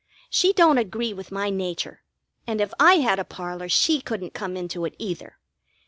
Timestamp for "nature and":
1.51-2.59